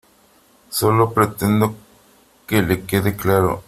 solo 0.71 1.13
pretendo 1.13 1.75
que 2.47 2.63
le 2.63 2.85
quede 2.87 3.15
claro. 3.15 3.59